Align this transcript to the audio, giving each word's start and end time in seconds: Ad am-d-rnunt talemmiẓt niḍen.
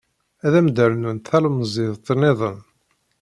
Ad 0.45 0.53
am-d-rnunt 0.59 1.25
talemmiẓt 1.29 2.07
niḍen. 2.19 2.59